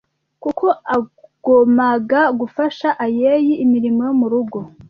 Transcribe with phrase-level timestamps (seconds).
[0.43, 4.59] kuko agomaga gufasha ayeyi imirimo yo mu rugo